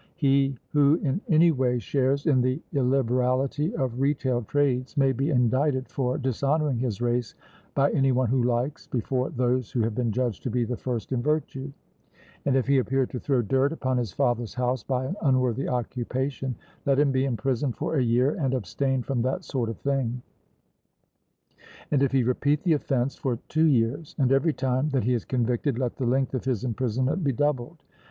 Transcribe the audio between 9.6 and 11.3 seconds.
who have been judged to be the first in